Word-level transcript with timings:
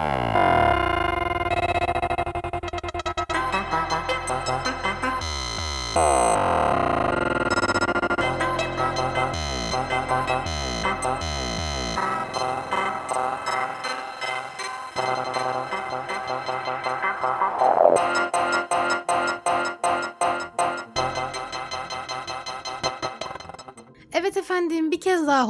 Evet 0.00 0.47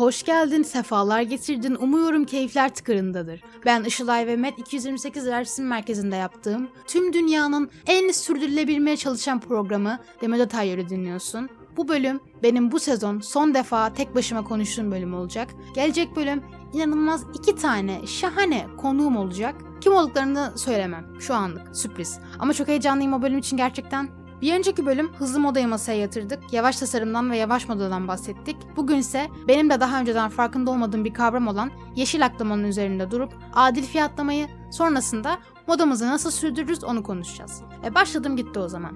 hoş 0.08 0.22
geldin, 0.22 0.62
sefalar 0.62 1.22
getirdin. 1.22 1.74
Umuyorum 1.74 2.24
keyifler 2.24 2.74
tıkırındadır. 2.74 3.40
Ben 3.66 3.84
Işılay 3.84 4.26
ve 4.26 4.36
Met 4.36 4.58
228 4.58 5.26
Ersin 5.26 5.64
Merkezi'nde 5.64 6.16
yaptığım 6.16 6.68
tüm 6.86 7.12
dünyanın 7.12 7.70
en 7.86 8.12
sürdürülebilmeye 8.12 8.96
çalışan 8.96 9.40
programı 9.40 9.98
Demet 10.20 10.50
Tayyar'ı 10.50 10.88
dinliyorsun. 10.88 11.48
Bu 11.76 11.88
bölüm 11.88 12.20
benim 12.42 12.72
bu 12.72 12.80
sezon 12.80 13.20
son 13.20 13.54
defa 13.54 13.92
tek 13.92 14.14
başıma 14.14 14.44
konuştuğum 14.44 14.90
bölüm 14.90 15.14
olacak. 15.14 15.48
Gelecek 15.74 16.16
bölüm 16.16 16.42
inanılmaz 16.72 17.24
iki 17.34 17.56
tane 17.56 18.06
şahane 18.06 18.66
konuğum 18.76 19.16
olacak. 19.16 19.54
Kim 19.80 19.92
olduklarını 19.92 20.52
söylemem 20.56 21.06
şu 21.20 21.34
anlık 21.34 21.76
sürpriz. 21.76 22.18
Ama 22.38 22.54
çok 22.54 22.68
heyecanlıyım 22.68 23.12
o 23.12 23.22
bölüm 23.22 23.38
için 23.38 23.56
gerçekten. 23.56 24.17
Bir 24.42 24.54
önceki 24.54 24.86
bölüm 24.86 25.12
hızlı 25.12 25.40
modayı 25.40 25.68
masaya 25.68 25.98
yatırdık, 25.98 26.52
yavaş 26.52 26.76
tasarımdan 26.76 27.30
ve 27.30 27.36
yavaş 27.36 27.68
modadan 27.68 28.08
bahsettik. 28.08 28.56
Bugün 28.76 28.96
ise 28.96 29.28
benim 29.48 29.70
de 29.70 29.80
daha 29.80 30.00
önceden 30.00 30.28
farkında 30.28 30.70
olmadığım 30.70 31.04
bir 31.04 31.14
kavram 31.14 31.48
olan 31.48 31.70
yeşil 31.96 32.24
aklamanın 32.24 32.64
üzerinde 32.64 33.10
durup 33.10 33.34
adil 33.54 33.82
fiyatlamayı, 33.82 34.48
sonrasında 34.70 35.38
modamızı 35.66 36.06
nasıl 36.06 36.30
sürdürürüz 36.30 36.84
onu 36.84 37.02
konuşacağız. 37.02 37.62
E 37.84 37.94
başladım 37.94 38.36
gitti 38.36 38.58
o 38.58 38.68
zaman. 38.68 38.92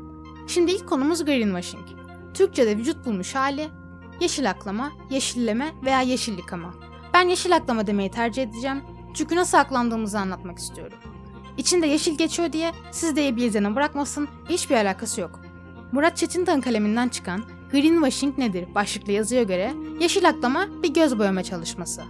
Şimdi 0.46 0.72
ilk 0.72 0.88
konumuz 0.88 1.24
greenwashing. 1.24 1.86
Türkçe'de 2.34 2.76
vücut 2.76 3.06
bulmuş 3.06 3.34
hali, 3.34 3.68
yeşil 4.20 4.50
aklama, 4.50 4.92
yeşilleme 5.10 5.72
veya 5.84 6.00
yeşil 6.00 6.38
yıkama. 6.38 6.74
Ben 7.14 7.28
yeşil 7.28 7.56
aklama 7.56 7.86
demeyi 7.86 8.10
tercih 8.10 8.42
edeceğim 8.42 8.82
çünkü 9.14 9.36
nasıl 9.36 9.58
aklandığımızı 9.58 10.18
anlatmak 10.18 10.58
istiyorum. 10.58 10.98
İçinde 11.58 11.86
yeşil 11.86 12.18
geçiyor 12.18 12.52
diye 12.52 12.72
siz 12.90 13.16
de 13.16 13.36
bir 13.36 13.44
izlenim 13.44 13.76
bırakmasın, 13.76 14.28
hiçbir 14.48 14.74
alakası 14.74 15.20
yok. 15.20 15.40
Murat 15.92 16.16
Çetintan 16.16 16.60
kaleminden 16.60 17.08
çıkan 17.08 17.44
Greenwashing 17.72 18.38
nedir 18.38 18.74
başlıklı 18.74 19.12
yazıya 19.12 19.42
göre 19.42 19.72
yeşil 20.00 20.28
aklama 20.28 20.66
bir 20.82 20.94
göz 20.94 21.18
boyama 21.18 21.42
çalışması. 21.42 22.02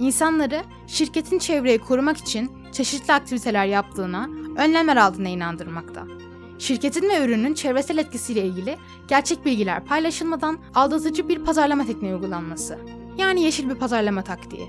İnsanları 0.00 0.62
şirketin 0.86 1.38
çevreyi 1.38 1.78
korumak 1.78 2.16
için 2.16 2.50
çeşitli 2.72 3.12
aktiviteler 3.12 3.66
yaptığına, 3.66 4.28
önlemler 4.56 4.96
aldığına 4.96 5.28
inandırmakta. 5.28 6.06
Şirketin 6.58 7.08
ve 7.08 7.24
ürünün 7.24 7.54
çevresel 7.54 7.98
etkisiyle 7.98 8.46
ilgili 8.46 8.76
gerçek 9.08 9.44
bilgiler 9.44 9.84
paylaşılmadan 9.84 10.58
aldatıcı 10.74 11.28
bir 11.28 11.38
pazarlama 11.38 11.86
tekniği 11.86 12.14
uygulanması. 12.14 12.78
Yani 13.18 13.42
yeşil 13.42 13.70
bir 13.70 13.74
pazarlama 13.74 14.22
taktiği. 14.22 14.68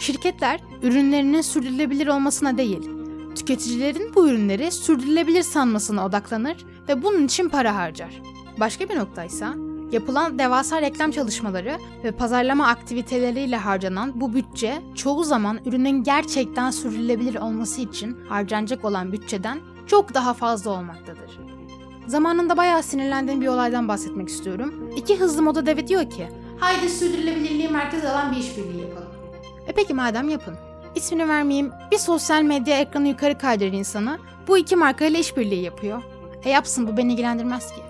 Şirketler 0.00 0.60
ürünlerinin 0.82 1.40
sürdürülebilir 1.40 2.06
olmasına 2.06 2.58
değil, 2.58 2.90
tüketicilerin 3.36 4.14
bu 4.14 4.28
ürünleri 4.28 4.72
sürdürülebilir 4.72 5.42
sanmasına 5.42 6.06
odaklanır 6.06 6.66
ve 6.88 7.02
bunun 7.02 7.24
için 7.24 7.48
para 7.48 7.76
harcar. 7.76 8.22
Başka 8.60 8.88
bir 8.88 8.96
noktaysa 8.96 9.54
yapılan 9.92 10.38
devasa 10.38 10.82
reklam 10.82 11.10
çalışmaları 11.10 11.78
ve 12.04 12.10
pazarlama 12.10 12.66
aktiviteleriyle 12.66 13.56
harcanan 13.56 14.20
bu 14.20 14.34
bütçe 14.34 14.82
çoğu 14.94 15.24
zaman 15.24 15.60
ürünün 15.64 16.02
gerçekten 16.02 16.70
sürdürülebilir 16.70 17.34
olması 17.34 17.80
için 17.80 18.16
harcanacak 18.28 18.84
olan 18.84 19.12
bütçeden 19.12 19.58
çok 19.86 20.14
daha 20.14 20.34
fazla 20.34 20.70
olmaktadır. 20.70 21.38
Zamanında 22.06 22.56
bayağı 22.56 22.82
sinirlendiğim 22.82 23.40
bir 23.40 23.46
olaydan 23.46 23.88
bahsetmek 23.88 24.28
istiyorum. 24.28 24.90
İki 24.96 25.20
hızlı 25.20 25.42
moda 25.42 25.66
devi 25.66 25.88
diyor 25.88 26.10
ki, 26.10 26.28
haydi 26.60 26.88
sürdürülebilirliği 26.88 27.68
merkez 27.68 28.04
alan 28.04 28.32
bir 28.32 28.36
işbirliği 28.36 28.80
yapalım. 28.80 29.08
E 29.66 29.72
peki 29.72 29.94
madem 29.94 30.28
yapın. 30.28 30.54
İsmini 30.96 31.28
vermeyeyim, 31.28 31.72
bir 31.90 31.98
sosyal 31.98 32.42
medya 32.42 32.78
ekranı 32.78 33.08
yukarı 33.08 33.38
kaydırır 33.38 33.72
insanı, 33.72 34.18
bu 34.48 34.58
iki 34.58 34.76
markayla 34.76 35.18
işbirliği 35.18 35.62
yapıyor. 35.62 36.02
E 36.44 36.50
yapsın 36.50 36.88
bu 36.88 36.96
beni 36.96 37.12
ilgilendirmez 37.12 37.72
ki. 37.72 37.80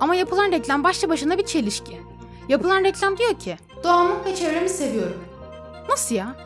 Ama 0.00 0.14
yapılan 0.14 0.52
reklam 0.52 0.84
başlı 0.84 1.08
başına 1.08 1.38
bir 1.38 1.46
çelişki. 1.46 2.00
Yapılan 2.48 2.84
reklam 2.84 3.16
diyor 3.18 3.34
ki, 3.38 3.56
doğamı 3.84 4.24
ve 4.24 4.36
çevremi 4.36 4.68
seviyorum. 4.68 5.24
Nasıl 5.88 6.14
ya? 6.14 6.36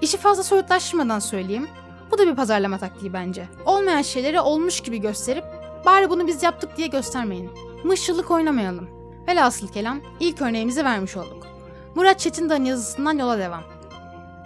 İşi 0.00 0.16
fazla 0.16 0.42
soyutlaştırmadan 0.42 1.18
söyleyeyim. 1.18 1.68
Bu 2.10 2.18
da 2.18 2.26
bir 2.26 2.36
pazarlama 2.36 2.78
taktiği 2.78 3.12
bence. 3.12 3.48
Olmayan 3.66 4.02
şeyleri 4.02 4.40
olmuş 4.40 4.80
gibi 4.80 4.98
gösterip 4.98 5.44
bari 5.86 6.10
bunu 6.10 6.26
biz 6.26 6.42
yaptık 6.42 6.76
diye 6.76 6.86
göstermeyin. 6.86 7.50
Mışçılık 7.84 8.30
oynamayalım. 8.30 8.88
Velhasıl 9.28 9.68
kelam 9.68 10.00
ilk 10.20 10.42
örneğimizi 10.42 10.84
vermiş 10.84 11.16
olduk. 11.16 11.46
Murat 11.94 12.18
Çetin'den 12.18 12.64
yazısından 12.64 13.18
yola 13.18 13.38
devam. 13.38 13.62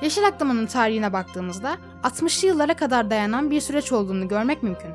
Yeşil 0.02 0.26
aklamanın 0.26 0.66
tarihine 0.66 1.12
baktığımızda 1.12 1.78
60'lı 2.02 2.48
yıllara 2.48 2.74
kadar 2.74 3.10
dayanan 3.10 3.50
bir 3.50 3.60
süreç 3.60 3.92
olduğunu 3.92 4.28
görmek 4.28 4.62
mümkün. 4.62 4.90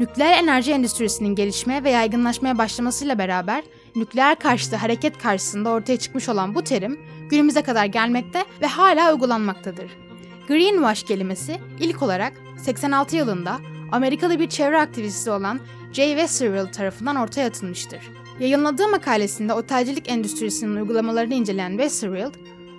Nükleer 0.00 0.42
enerji 0.42 0.72
endüstrisinin 0.72 1.34
gelişmeye 1.34 1.84
ve 1.84 1.90
yaygınlaşmaya 1.90 2.58
başlamasıyla 2.58 3.18
beraber 3.18 3.64
nükleer 3.96 4.38
karşıtı 4.38 4.76
hareket 4.76 5.18
karşısında 5.18 5.70
ortaya 5.70 5.96
çıkmış 5.96 6.28
olan 6.28 6.54
bu 6.54 6.64
terim 6.64 7.00
günümüze 7.30 7.62
kadar 7.62 7.84
gelmekte 7.84 8.44
ve 8.60 8.66
hala 8.66 9.12
uygulanmaktadır. 9.12 9.90
Greenwash 10.48 11.02
kelimesi 11.02 11.60
ilk 11.80 12.02
olarak 12.02 12.32
86 12.58 13.16
yılında 13.16 13.56
Amerikalı 13.92 14.40
bir 14.40 14.48
çevre 14.48 14.80
aktivisti 14.80 15.30
olan 15.30 15.60
Jay 15.92 16.08
Westerville 16.08 16.70
tarafından 16.70 17.16
ortaya 17.16 17.46
atılmıştır. 17.46 18.00
Yayınladığı 18.40 18.88
makalesinde 18.88 19.52
otelcilik 19.52 20.10
endüstrisinin 20.10 20.76
uygulamalarını 20.76 21.34
inceleyen 21.34 21.70
Westerville, 21.70 22.32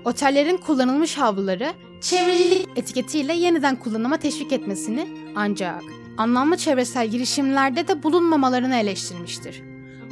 otellerin 0.05 0.57
kullanılmış 0.57 1.17
havluları 1.17 1.73
çevrecilik 2.01 2.67
etiketiyle 2.75 3.33
yeniden 3.33 3.75
kullanıma 3.75 4.17
teşvik 4.17 4.51
etmesini 4.51 5.07
ancak 5.35 5.83
anlamlı 6.17 6.57
çevresel 6.57 7.07
girişimlerde 7.07 7.87
de 7.87 8.03
bulunmamalarını 8.03 8.75
eleştirmiştir. 8.75 9.61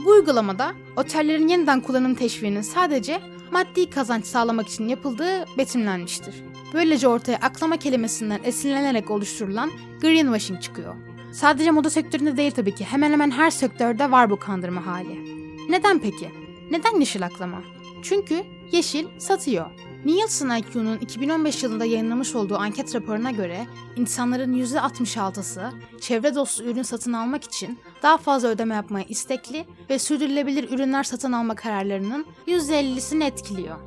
Bu 0.06 0.10
uygulamada 0.10 0.72
otellerin 0.96 1.48
yeniden 1.48 1.82
kullanım 1.82 2.16
teşviğinin 2.16 2.62
sadece 2.62 3.20
maddi 3.52 3.90
kazanç 3.90 4.26
sağlamak 4.26 4.68
için 4.68 4.88
yapıldığı 4.88 5.46
betimlenmiştir. 5.58 6.36
Böylece 6.74 7.08
ortaya 7.08 7.38
aklama 7.38 7.78
kelimesinden 7.78 8.40
esinlenerek 8.44 9.12
oluşturulan 9.12 9.72
greenwashing 10.02 10.62
çıkıyor. 10.62 10.96
Sadece 11.32 11.72
moda 11.72 11.90
sektöründe 11.90 12.38
değil 12.38 12.52
tabii 12.52 12.76
ki 12.76 12.86
hemen 12.86 13.12
hemen 13.12 13.32
her 13.32 13.50
sektörde 13.50 14.12
var 14.12 14.30
bu 14.30 14.40
kandırma 14.40 14.86
hali. 14.86 15.38
Neden 15.70 16.00
peki? 16.00 16.30
Neden 16.72 17.00
yeşil 17.00 17.26
aklama? 17.26 17.62
Çünkü 18.10 18.44
yeşil 18.72 19.08
satıyor. 19.18 19.66
Nielsen 20.06 20.58
IQ'nun 20.58 20.98
2015 20.98 21.64
yılında 21.64 21.86
yayınlamış 21.86 22.36
olduğu 22.36 22.58
anket 22.58 22.96
raporuna 22.96 23.32
göre 23.32 23.68
insanların 23.96 24.54
%66'sı 24.54 25.72
çevre 26.02 26.36
dostu 26.36 26.64
ürün 26.64 26.82
satın 26.82 27.14
almak 27.14 27.44
için 27.44 27.80
daha 28.04 28.18
fazla 28.18 28.48
ödeme 28.48 28.76
yapmaya 28.76 29.06
istekli 29.10 29.66
ve 29.90 30.00
sürdürülebilir 30.00 30.72
ürünler 30.72 31.04
satın 31.04 31.32
alma 31.32 31.56
kararlarının 31.56 32.26
%50'sini 32.48 33.24
etkiliyor. 33.24 33.78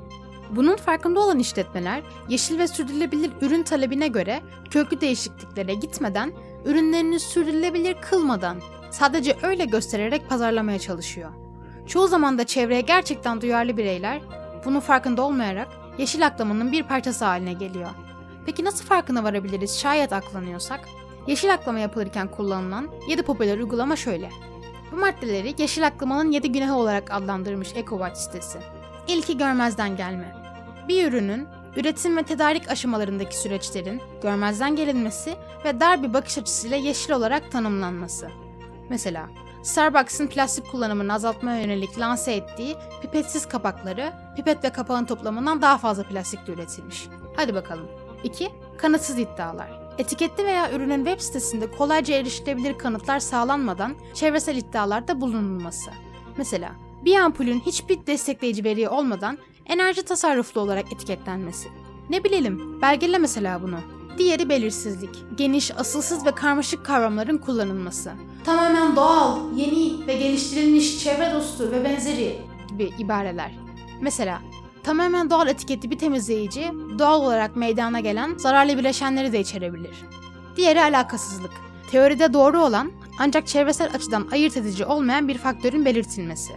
Bunun 0.56 0.76
farkında 0.76 1.20
olan 1.20 1.38
işletmeler 1.38 2.02
yeşil 2.28 2.58
ve 2.58 2.68
sürdürülebilir 2.68 3.30
ürün 3.40 3.62
talebine 3.62 4.08
göre 4.08 4.40
köklü 4.70 5.00
değişikliklere 5.00 5.74
gitmeden, 5.74 6.32
ürünlerini 6.64 7.20
sürdürülebilir 7.20 7.94
kılmadan 7.94 8.60
sadece 8.90 9.36
öyle 9.42 9.64
göstererek 9.64 10.28
pazarlamaya 10.28 10.78
çalışıyor. 10.78 11.39
Çoğu 11.90 12.08
zaman 12.08 12.38
da 12.38 12.46
çevreye 12.46 12.80
gerçekten 12.80 13.40
duyarlı 13.40 13.76
bireyler 13.76 14.20
bunun 14.64 14.80
farkında 14.80 15.22
olmayarak 15.22 15.68
yeşil 15.98 16.26
aklamanın 16.26 16.72
bir 16.72 16.82
parçası 16.82 17.24
haline 17.24 17.52
geliyor. 17.52 17.90
Peki 18.46 18.64
nasıl 18.64 18.84
farkına 18.84 19.24
varabiliriz 19.24 19.78
şayet 19.78 20.12
aklanıyorsak? 20.12 20.80
Yeşil 21.26 21.54
aklama 21.54 21.78
yapılırken 21.78 22.28
kullanılan 22.28 22.88
7 23.08 23.22
popüler 23.22 23.58
uygulama 23.58 23.96
şöyle. 23.96 24.30
Bu 24.92 24.96
maddeleri 24.96 25.54
yeşil 25.58 25.86
aklamanın 25.86 26.30
7 26.30 26.52
günahı 26.52 26.74
olarak 26.74 27.10
adlandırmış 27.10 27.76
EcoWatch 27.76 28.16
sitesi. 28.16 28.58
İlki 29.08 29.38
görmezden 29.38 29.96
gelme. 29.96 30.34
Bir 30.88 31.08
ürünün 31.08 31.48
üretim 31.76 32.16
ve 32.16 32.22
tedarik 32.22 32.70
aşamalarındaki 32.70 33.36
süreçlerin 33.36 34.02
görmezden 34.22 34.76
gelinmesi 34.76 35.36
ve 35.64 35.80
dar 35.80 36.02
bir 36.02 36.14
bakış 36.14 36.38
açısıyla 36.38 36.76
yeşil 36.76 37.12
olarak 37.12 37.52
tanımlanması. 37.52 38.30
Mesela 38.90 39.26
Starbucks'ın 39.62 40.26
plastik 40.26 40.70
kullanımını 40.70 41.12
azaltmaya 41.12 41.60
yönelik 41.60 41.98
lanse 41.98 42.32
ettiği 42.32 42.76
pipetsiz 43.02 43.48
kapakları 43.48 44.12
pipet 44.36 44.64
ve 44.64 44.70
kapağın 44.70 45.04
toplamından 45.04 45.62
daha 45.62 45.78
fazla 45.78 46.02
plastikle 46.02 46.52
üretilmiş. 46.52 47.08
Hadi 47.36 47.54
bakalım. 47.54 47.88
2. 48.24 48.48
Kanıtsız 48.78 49.18
iddialar. 49.18 49.80
Etiketli 49.98 50.44
veya 50.44 50.72
ürünün 50.72 51.04
web 51.04 51.20
sitesinde 51.20 51.70
kolayca 51.70 52.14
erişilebilir 52.14 52.78
kanıtlar 52.78 53.20
sağlanmadan 53.20 53.96
çevresel 54.14 54.56
iddialarda 54.56 55.20
bulunulması. 55.20 55.90
Mesela 56.36 56.72
bir 57.04 57.16
ampulün 57.16 57.60
hiçbir 57.60 58.06
destekleyici 58.06 58.64
veri 58.64 58.88
olmadan 58.88 59.38
enerji 59.66 60.02
tasarruflu 60.02 60.60
olarak 60.60 60.92
etiketlenmesi. 60.92 61.68
Ne 62.10 62.24
bilelim, 62.24 62.82
belgele 62.82 63.18
mesela 63.18 63.62
bunu. 63.62 63.99
Diğeri 64.20 64.48
belirsizlik. 64.48 65.24
Geniş, 65.34 65.70
asılsız 65.78 66.26
ve 66.26 66.30
karmaşık 66.30 66.84
kavramların 66.84 67.38
kullanılması. 67.38 68.12
Tamamen 68.44 68.96
doğal, 68.96 69.38
yeni 69.56 70.06
ve 70.06 70.14
geliştirilmiş, 70.14 71.04
çevre 71.04 71.34
dostu 71.34 71.70
ve 71.72 71.84
benzeri 71.84 72.38
gibi 72.68 72.90
ibareler. 72.98 73.50
Mesela 74.00 74.42
tamamen 74.82 75.30
doğal 75.30 75.48
etiketli 75.48 75.90
bir 75.90 75.98
temizleyici 75.98 76.72
doğal 76.98 77.20
olarak 77.20 77.56
meydana 77.56 78.00
gelen 78.00 78.34
zararlı 78.38 78.78
bileşenleri 78.78 79.32
de 79.32 79.40
içerebilir. 79.40 80.04
Diğeri 80.56 80.82
alakasızlık. 80.82 81.52
Teoride 81.90 82.32
doğru 82.32 82.64
olan 82.64 82.92
ancak 83.18 83.46
çevresel 83.46 83.90
açıdan 83.94 84.28
ayırt 84.32 84.56
edici 84.56 84.84
olmayan 84.84 85.28
bir 85.28 85.38
faktörün 85.38 85.84
belirtilmesi. 85.84 86.52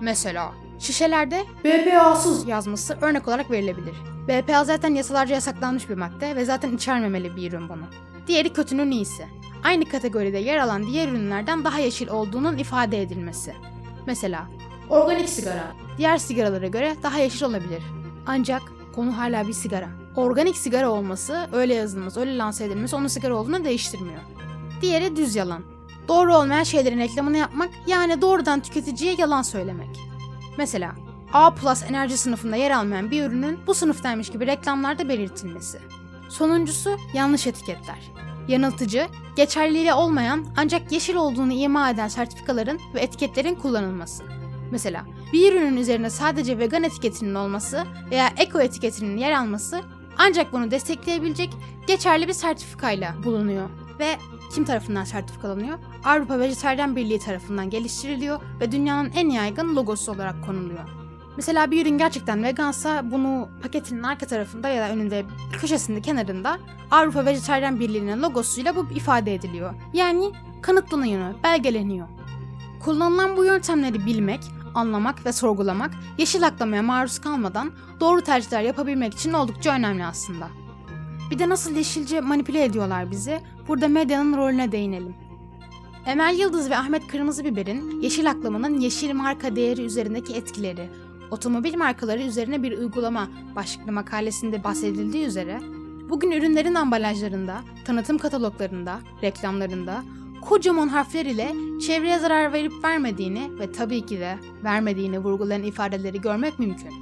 Mesela 0.00 0.52
şişelerde 0.78 1.44
BPA'sız 1.64 2.48
yazması 2.48 2.98
örnek 3.00 3.28
olarak 3.28 3.50
verilebilir. 3.50 3.94
BPA 4.28 4.64
zaten 4.64 4.94
yasalarca 4.94 5.34
yasaklanmış 5.34 5.88
bir 5.88 5.94
madde 5.94 6.36
ve 6.36 6.44
zaten 6.44 6.72
içermemeli 6.76 7.36
bir 7.36 7.52
ürün 7.52 7.68
bunu. 7.68 7.82
Diğeri 8.26 8.52
kötünün 8.52 8.90
iyisi. 8.90 9.26
Aynı 9.64 9.84
kategoride 9.84 10.38
yer 10.38 10.58
alan 10.58 10.86
diğer 10.86 11.08
ürünlerden 11.08 11.64
daha 11.64 11.78
yeşil 11.78 12.08
olduğunun 12.08 12.58
ifade 12.58 13.02
edilmesi. 13.02 13.52
Mesela 14.06 14.46
organik 14.90 15.28
sigara 15.28 15.72
diğer 15.98 16.18
sigaralara 16.18 16.66
göre 16.66 16.96
daha 17.02 17.18
yeşil 17.18 17.44
olabilir. 17.44 17.82
Ancak 18.26 18.62
konu 18.94 19.18
hala 19.18 19.48
bir 19.48 19.52
sigara. 19.52 19.88
Organik 20.16 20.56
sigara 20.56 20.90
olması, 20.90 21.48
öyle 21.52 21.74
yazılması, 21.74 22.20
öyle 22.20 22.38
lanse 22.38 22.64
edilmesi 22.64 22.96
onun 22.96 23.06
sigara 23.06 23.36
olduğunu 23.36 23.64
değiştirmiyor. 23.64 24.20
Diğeri 24.82 25.16
düz 25.16 25.36
yalan. 25.36 25.62
Doğru 26.08 26.34
olmayan 26.34 26.62
şeylerin 26.62 26.98
reklamını 26.98 27.36
yapmak 27.36 27.70
yani 27.86 28.22
doğrudan 28.22 28.60
tüketiciye 28.60 29.14
yalan 29.18 29.42
söylemek. 29.42 30.00
Mesela 30.58 30.94
A 31.32 31.54
plus 31.54 31.82
enerji 31.82 32.16
sınıfında 32.16 32.56
yer 32.56 32.70
almayan 32.70 33.10
bir 33.10 33.24
ürünün 33.24 33.58
bu 33.66 33.74
sınıftaymış 33.74 34.30
gibi 34.30 34.46
reklamlarda 34.46 35.08
belirtilmesi. 35.08 35.78
Sonuncusu 36.28 36.96
yanlış 37.14 37.46
etiketler. 37.46 37.98
Yanıltıcı, 38.48 39.06
geçerliliği 39.36 39.92
olmayan 39.92 40.46
ancak 40.56 40.92
yeşil 40.92 41.14
olduğunu 41.14 41.52
ima 41.52 41.90
eden 41.90 42.08
sertifikaların 42.08 42.80
ve 42.94 43.00
etiketlerin 43.00 43.54
kullanılması. 43.54 44.24
Mesela 44.70 45.04
bir 45.32 45.52
ürünün 45.52 45.76
üzerine 45.76 46.10
sadece 46.10 46.58
vegan 46.58 46.82
etiketinin 46.82 47.34
olması 47.34 47.84
veya 48.10 48.32
eko 48.36 48.60
etiketinin 48.60 49.16
yer 49.16 49.32
alması 49.32 49.80
ancak 50.18 50.52
bunu 50.52 50.70
destekleyebilecek 50.70 51.50
geçerli 51.86 52.28
bir 52.28 52.32
sertifikayla 52.32 53.14
bulunuyor 53.24 53.68
ve 53.98 54.16
kim 54.54 54.64
tarafından 54.64 55.04
sertifikalanıyor? 55.04 55.78
Avrupa 56.06 56.38
Vejetaryen 56.38 56.96
Birliği 56.96 57.18
tarafından 57.18 57.70
geliştiriliyor 57.70 58.40
ve 58.60 58.72
dünyanın 58.72 59.10
en 59.14 59.28
yaygın 59.28 59.76
logosu 59.76 60.12
olarak 60.12 60.44
konuluyor. 60.46 60.88
Mesela 61.36 61.70
bir 61.70 61.82
ürün 61.82 61.98
gerçekten 61.98 62.42
vegansa 62.42 63.10
bunu 63.10 63.48
paketinin 63.62 64.02
arka 64.02 64.26
tarafında 64.26 64.68
ya 64.68 64.88
da 64.88 64.94
önünde 64.94 65.24
köşesinde 65.60 66.00
kenarında 66.00 66.58
Avrupa 66.90 67.26
Vejetaryen 67.26 67.80
Birliği'nin 67.80 68.22
logosuyla 68.22 68.76
bu 68.76 68.86
ifade 68.94 69.34
ediliyor. 69.34 69.74
Yani 69.92 70.32
kanıtlanıyor, 70.62 71.34
belgeleniyor. 71.42 72.08
Kullanılan 72.84 73.36
bu 73.36 73.44
yöntemleri 73.44 74.06
bilmek, 74.06 74.40
anlamak 74.74 75.26
ve 75.26 75.32
sorgulamak 75.32 75.90
yeşil 76.18 76.46
aklamaya 76.46 76.82
maruz 76.82 77.18
kalmadan 77.18 77.72
doğru 78.00 78.20
tercihler 78.20 78.62
yapabilmek 78.62 79.14
için 79.14 79.32
oldukça 79.32 79.74
önemli 79.74 80.04
aslında. 80.04 80.48
Bir 81.30 81.38
de 81.38 81.48
nasıl 81.48 81.76
yeşilce 81.76 82.20
manipüle 82.20 82.64
ediyorlar 82.64 83.10
bizi, 83.10 83.40
burada 83.68 83.88
medyanın 83.88 84.36
rolüne 84.36 84.72
değinelim. 84.72 85.25
Emel 86.06 86.38
Yıldız 86.38 86.70
ve 86.70 86.76
Ahmet 86.76 87.06
Kırmızıbiber'in 87.06 88.00
yeşil 88.00 88.30
aklamanın 88.30 88.80
yeşil 88.80 89.14
marka 89.14 89.56
değeri 89.56 89.82
üzerindeki 89.82 90.34
etkileri, 90.34 90.88
otomobil 91.30 91.76
markaları 91.76 92.22
üzerine 92.22 92.62
bir 92.62 92.78
uygulama 92.78 93.28
başlıklı 93.56 93.92
makalesinde 93.92 94.64
bahsedildiği 94.64 95.26
üzere, 95.26 95.60
bugün 96.08 96.30
ürünlerin 96.30 96.74
ambalajlarında, 96.74 97.60
tanıtım 97.84 98.18
kataloglarında, 98.18 99.00
reklamlarında, 99.22 100.02
kocaman 100.40 100.88
harfler 100.88 101.26
ile 101.26 101.52
çevreye 101.86 102.18
zarar 102.18 102.52
verip 102.52 102.84
vermediğini 102.84 103.58
ve 103.58 103.72
tabii 103.72 104.06
ki 104.06 104.20
de 104.20 104.38
vermediğini 104.64 105.18
vurgulayan 105.18 105.62
ifadeleri 105.62 106.20
görmek 106.20 106.58
mümkün. 106.58 106.92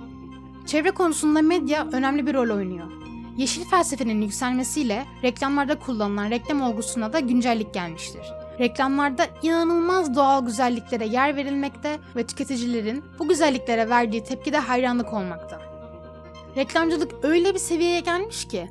Çevre 0.67 0.91
konusunda 0.91 1.43
medya 1.43 1.87
önemli 1.93 2.27
bir 2.27 2.35
rol 2.35 2.57
oynuyor. 2.57 2.87
Yeşil 3.37 3.65
felsefenin 3.65 4.23
yükselmesiyle 4.23 5.05
reklamlarda 5.23 5.79
kullanılan 5.79 6.31
reklam 6.31 6.61
olgusuna 6.63 7.13
da 7.13 7.21
güncellik 7.21 7.75
gelmiştir. 7.75 8.44
Reklamlarda 8.61 9.27
inanılmaz 9.43 10.15
doğal 10.15 10.47
güzelliklere 10.47 11.07
yer 11.07 11.37
verilmekte 11.37 11.99
ve 12.17 12.27
tüketicilerin 12.27 13.05
bu 13.19 13.29
güzelliklere 13.29 13.91
verdiği 13.91 14.25
tepkide 14.25 14.59
hayranlık 14.59 15.13
olmakta. 15.13 15.61
Reklamcılık 16.57 17.13
öyle 17.23 17.55
bir 17.55 17.59
seviyeye 17.59 18.01
gelmiş 18.01 18.49
ki 18.49 18.71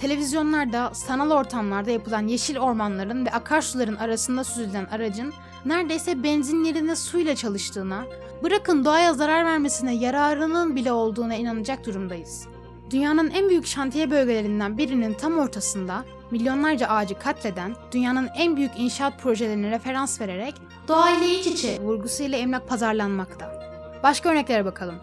televizyonlarda, 0.00 0.94
sanal 0.94 1.30
ortamlarda 1.30 1.90
yapılan 1.90 2.26
yeşil 2.26 2.58
ormanların 2.58 3.26
ve 3.26 3.30
akarsuların 3.30 3.96
arasında 3.96 4.44
süzülen 4.44 4.84
aracın 4.84 5.32
neredeyse 5.64 6.22
benzin 6.22 6.64
yerine 6.64 6.96
suyla 6.96 7.36
çalıştığına, 7.36 8.04
bırakın 8.42 8.84
doğaya 8.84 9.14
zarar 9.14 9.44
vermesine 9.44 9.94
yararının 9.94 10.76
bile 10.76 10.92
olduğuna 10.92 11.34
inanacak 11.34 11.86
durumdayız. 11.86 12.46
Dünyanın 12.90 13.30
en 13.30 13.48
büyük 13.48 13.66
şantiye 13.66 14.10
bölgelerinden 14.10 14.78
birinin 14.78 15.14
tam 15.14 15.38
ortasında 15.38 16.04
milyonlarca 16.32 16.86
ağacı 16.86 17.18
katleden 17.18 17.76
dünyanın 17.92 18.28
en 18.36 18.56
büyük 18.56 18.72
inşaat 18.76 19.18
projelerine 19.18 19.70
referans 19.70 20.20
vererek 20.20 20.54
doğayla 20.88 21.26
iç 21.26 21.46
içe 21.46 21.80
vurgusuyla 21.80 22.38
emlak 22.38 22.68
pazarlanmakta. 22.68 23.62
Başka 24.02 24.28
örneklere 24.28 24.64
bakalım. 24.64 24.94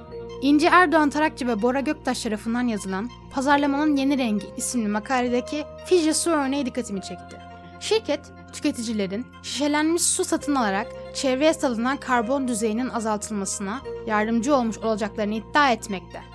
İnci 0.41 0.67
Erdoğan 0.67 1.09
Tarakçı 1.09 1.47
ve 1.47 1.61
Bora 1.61 1.79
Göktaş 1.79 2.23
tarafından 2.23 2.67
yazılan 2.67 3.09
Pazarlamanın 3.31 3.95
Yeni 3.95 4.17
Rengi 4.17 4.45
isimli 4.57 4.87
makaledeki 4.87 5.65
Fiji 5.85 6.13
su 6.13 6.31
örneği 6.31 6.65
dikkatimi 6.65 7.01
çekti. 7.01 7.37
Şirket, 7.79 8.19
tüketicilerin 8.53 9.25
şişelenmiş 9.43 10.01
su 10.01 10.25
satın 10.25 10.55
alarak 10.55 10.87
çevreye 11.13 11.53
salınan 11.53 11.97
karbon 11.97 12.47
düzeyinin 12.47 12.89
azaltılmasına 12.89 13.81
yardımcı 14.07 14.55
olmuş 14.55 14.77
olacaklarını 14.77 15.35
iddia 15.35 15.71
etmekte. 15.71 16.28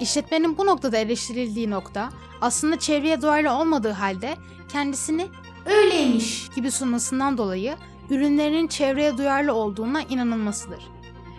İşletmenin 0.00 0.58
bu 0.58 0.66
noktada 0.66 0.96
eleştirildiği 0.96 1.70
nokta 1.70 2.10
aslında 2.40 2.78
çevreye 2.78 3.22
duyarlı 3.22 3.52
olmadığı 3.52 3.90
halde 3.90 4.36
kendisini 4.68 5.26
öyleymiş 5.66 6.48
gibi 6.48 6.70
sunmasından 6.70 7.38
dolayı 7.38 7.76
ürünlerinin 8.10 8.68
çevreye 8.68 9.18
duyarlı 9.18 9.54
olduğuna 9.54 10.02
inanılmasıdır. 10.02 10.88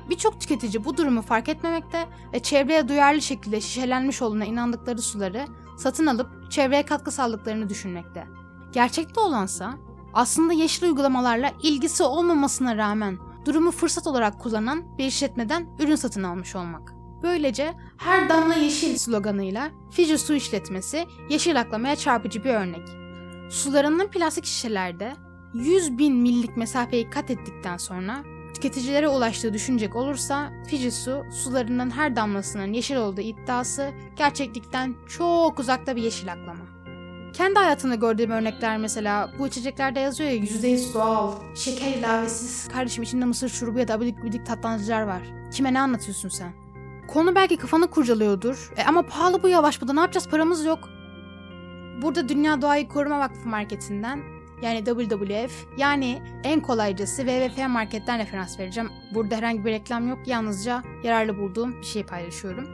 Birçok 0.10 0.42
tüketici 0.42 0.86
bu 0.86 0.98
durumu 0.98 1.22
fark 1.22 1.50
etmemekte 1.50 2.08
ve 2.34 2.40
çevreye 2.40 2.88
duyarlı 2.88 3.22
şekilde 3.22 3.62
şişelenmiş 3.62 4.22
olduğuna 4.22 4.46
inandıkları 4.46 5.02
suları 5.02 5.46
satın 5.78 6.06
alıp 6.06 6.52
çevreye 6.52 6.86
katkı 6.86 7.12
sağladıklarını 7.12 7.70
düşünmekte. 7.70 8.28
Gerçekte 8.72 9.20
olansa 9.20 9.74
aslında 10.14 10.54
yeşil 10.54 10.86
uygulamalarla 10.86 11.52
ilgisi 11.64 12.04
olmamasına 12.04 12.78
rağmen 12.78 13.18
durumu 13.45 13.72
fırsat 13.72 14.07
olarak 14.07 14.40
kullanan 14.40 14.98
bir 14.98 15.06
işletmeden 15.06 15.68
ürün 15.80 15.95
satın 15.95 16.24
almış 16.24 16.56
olmak. 16.56 16.99
Böylece 17.23 17.73
her 17.97 18.30
damla 18.30 18.56
yeşil 18.56 18.97
sloganıyla 18.97 19.71
Fiji 19.92 20.18
Su 20.18 20.33
İşletmesi 20.35 21.06
yeşil 21.30 21.59
aklamaya 21.59 21.95
çarpıcı 21.95 22.44
bir 22.44 22.49
örnek. 22.49 22.88
Sularının 23.52 24.07
plastik 24.07 24.45
şişelerde 24.45 25.14
100 25.54 25.97
bin 25.97 26.16
millik 26.16 26.57
mesafeyi 26.57 27.09
kat 27.09 27.31
ettikten 27.31 27.78
sonra 27.78 28.23
tüketicilere 28.54 29.07
ulaştığı 29.07 29.54
düşünecek 29.54 29.95
olursa 29.95 30.52
Fiji 30.68 30.92
Su 30.92 31.23
sularının 31.31 31.90
her 31.90 32.16
damlasının 32.16 32.73
yeşil 32.73 32.95
olduğu 32.95 33.21
iddiası 33.21 33.92
gerçeklikten 34.16 34.95
çok 35.07 35.59
uzakta 35.59 35.95
bir 35.95 36.02
yeşil 36.02 36.31
aklama. 36.31 36.80
Kendi 37.33 37.59
hayatımda 37.59 37.95
gördüğüm 37.95 38.31
örnekler 38.31 38.78
mesela 38.78 39.31
bu 39.40 39.47
içeceklerde 39.47 39.99
yazıyor 39.99 40.30
ya 40.30 40.35
%100 40.35 40.94
doğal, 40.94 41.33
şeker 41.56 41.97
ilavesiz, 41.97 42.68
kardeşim 42.68 43.04
içinde 43.04 43.26
mısır 43.26 43.49
şurubu 43.49 43.80
ya 43.80 43.88
da 43.88 43.94
abidik 43.94 44.21
gubidik 44.21 44.45
tatlandırıcılar 44.45 45.02
var. 45.02 45.21
Kime 45.54 45.73
ne 45.73 45.80
anlatıyorsun 45.81 46.30
sen? 46.30 46.54
Konu 47.13 47.35
belki 47.35 47.57
kafanı 47.57 47.87
kurcalıyordur. 47.87 48.71
E 48.78 48.83
ama 48.83 49.01
pahalı 49.01 49.44
bu 49.44 49.47
yavaş 49.47 49.81
bu 49.81 49.87
da 49.87 49.94
ne 49.94 49.99
yapacağız 49.99 50.30
paramız 50.30 50.66
yok. 50.66 50.89
Burada 52.01 52.30
Dünya 52.30 52.61
Doğayı 52.61 52.87
Koruma 52.87 53.19
Vakfı 53.19 53.49
marketinden 53.49 54.23
yani 54.61 54.85
WWF 54.85 55.66
yani 55.78 56.21
en 56.44 56.61
kolaycası 56.61 57.25
WWF 57.25 57.68
marketten 57.68 58.19
referans 58.19 58.59
vereceğim. 58.59 58.89
Burada 59.13 59.35
herhangi 59.35 59.66
bir 59.66 59.71
reklam 59.71 60.07
yok 60.07 60.19
yalnızca 60.28 60.83
yararlı 61.04 61.37
bulduğum 61.37 61.81
bir 61.81 61.85
şey 61.85 62.04
paylaşıyorum. 62.04 62.68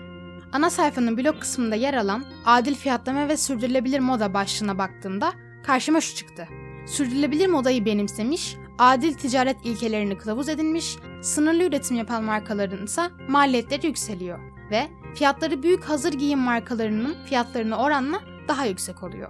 Ana 0.51 0.69
sayfanın 0.69 1.17
blog 1.17 1.39
kısmında 1.39 1.75
yer 1.75 1.93
alan 1.93 2.25
adil 2.45 2.75
fiyatlama 2.75 3.27
ve 3.27 3.37
sürdürülebilir 3.37 3.99
moda 3.99 4.33
başlığına 4.33 4.77
baktığımda 4.77 5.33
karşıma 5.63 6.01
şu 6.01 6.15
çıktı. 6.15 6.47
Sürdürülebilir 6.87 7.47
modayı 7.47 7.85
benimsemiş, 7.85 8.57
adil 8.79 9.13
ticaret 9.13 9.65
ilkelerini 9.65 10.17
kılavuz 10.17 10.49
edinmiş, 10.49 10.97
sınırlı 11.25 11.63
üretim 11.63 11.97
yapan 11.97 12.23
markaların 12.23 12.85
ise 12.85 13.01
maliyetleri 13.27 13.87
yükseliyor 13.87 14.39
ve 14.71 14.87
fiyatları 15.15 15.63
büyük 15.63 15.83
hazır 15.83 16.13
giyim 16.13 16.39
markalarının 16.39 17.15
fiyatlarına 17.25 17.77
oranla 17.77 18.19
daha 18.47 18.65
yüksek 18.65 19.03
oluyor. 19.03 19.29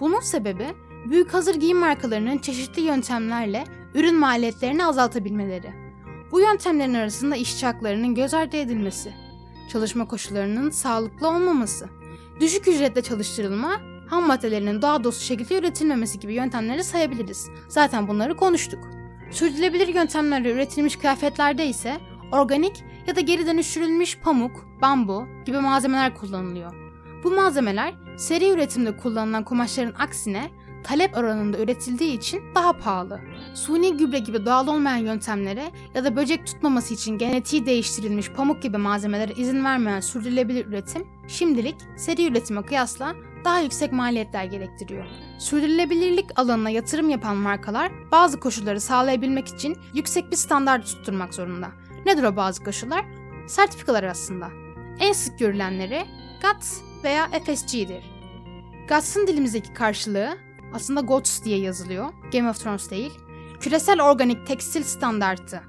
Bunun 0.00 0.20
sebebi 0.20 0.66
büyük 1.10 1.34
hazır 1.34 1.54
giyim 1.54 1.78
markalarının 1.78 2.38
çeşitli 2.38 2.82
yöntemlerle 2.82 3.64
ürün 3.94 4.18
maliyetlerini 4.18 4.86
azaltabilmeleri. 4.86 5.72
Bu 6.32 6.40
yöntemlerin 6.40 6.94
arasında 6.94 7.36
işçi 7.36 7.66
haklarının 7.66 8.14
göz 8.14 8.34
ardı 8.34 8.56
edilmesi, 8.56 9.14
çalışma 9.72 10.08
koşullarının 10.08 10.70
sağlıklı 10.70 11.28
olmaması, 11.28 11.88
düşük 12.40 12.68
ücretle 12.68 13.02
çalıştırılma 13.02 13.80
ham 14.08 14.26
maddelerinin 14.26 14.82
daha 14.82 15.04
dostu 15.04 15.24
şekilde 15.24 15.58
üretilmemesi 15.58 16.20
gibi 16.20 16.34
yöntemleri 16.34 16.84
sayabiliriz. 16.84 17.48
Zaten 17.68 18.08
bunları 18.08 18.36
konuştuk. 18.36 18.95
Sürdürülebilir 19.30 19.88
yöntemlerle 19.88 20.52
üretilmiş 20.52 20.96
kıyafetlerde 20.96 21.66
ise 21.66 21.96
organik 22.32 22.84
ya 23.06 23.16
da 23.16 23.20
geri 23.20 23.46
dönüştürülmüş 23.46 24.18
pamuk, 24.18 24.66
bambu 24.82 25.26
gibi 25.46 25.58
malzemeler 25.58 26.14
kullanılıyor. 26.14 26.74
Bu 27.24 27.30
malzemeler 27.30 27.94
seri 28.16 28.50
üretimde 28.50 28.96
kullanılan 28.96 29.44
kumaşların 29.44 29.94
aksine 29.98 30.50
talep 30.84 31.16
oranında 31.16 31.58
üretildiği 31.58 32.18
için 32.18 32.42
daha 32.54 32.72
pahalı. 32.72 33.20
Suni 33.54 33.96
gübre 33.96 34.18
gibi 34.18 34.46
doğal 34.46 34.66
olmayan 34.68 34.96
yöntemlere 34.96 35.64
ya 35.94 36.04
da 36.04 36.16
böcek 36.16 36.46
tutmaması 36.46 36.94
için 36.94 37.18
genetiği 37.18 37.66
değiştirilmiş 37.66 38.30
pamuk 38.30 38.62
gibi 38.62 38.76
malzemelere 38.76 39.32
izin 39.32 39.64
vermeyen 39.64 40.00
sürdürülebilir 40.00 40.66
üretim, 40.66 41.06
şimdilik 41.28 41.76
seri 41.96 42.26
üretime 42.26 42.62
kıyasla 42.62 43.14
daha 43.46 43.60
yüksek 43.60 43.92
maliyetler 43.92 44.44
gerektiriyor. 44.44 45.06
Sürdürülebilirlik 45.38 46.40
alanına 46.40 46.70
yatırım 46.70 47.10
yapan 47.10 47.36
markalar 47.36 47.92
bazı 48.10 48.40
koşulları 48.40 48.80
sağlayabilmek 48.80 49.48
için 49.48 49.78
yüksek 49.94 50.30
bir 50.30 50.36
standart 50.36 50.86
tutturmak 50.86 51.34
zorunda. 51.34 51.68
Nedir 52.06 52.22
o 52.22 52.36
bazı 52.36 52.64
koşullar? 52.64 53.04
Sertifikalar 53.48 54.04
aslında. 54.04 54.48
En 55.00 55.12
sık 55.12 55.38
görülenleri 55.38 56.04
GATS 56.42 56.80
veya 57.04 57.28
FSG'dir. 57.28 58.04
GATS'ın 58.88 59.26
dilimizdeki 59.26 59.72
karşılığı 59.72 60.38
aslında 60.74 61.00
GOTS 61.00 61.44
diye 61.44 61.58
yazılıyor. 61.58 62.12
Game 62.32 62.50
of 62.50 62.60
Thrones 62.60 62.90
değil. 62.90 63.12
Küresel 63.60 64.02
Organik 64.02 64.46
Tekstil 64.46 64.82
Standartı. 64.82 65.62